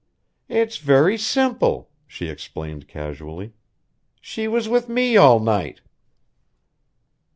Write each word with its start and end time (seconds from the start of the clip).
"It's 0.49 0.77
very 0.79 1.15
simple," 1.15 1.91
she 2.07 2.27
explained 2.27 2.87
casually. 2.87 3.53
"She 4.19 4.47
was 4.47 4.67
with 4.67 4.89
me 4.89 5.15
all 5.15 5.39
night." 5.39 5.81